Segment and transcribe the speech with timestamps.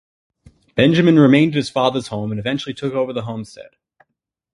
[0.73, 3.69] Benjamin remained at his father's home, and eventually took over the homestead.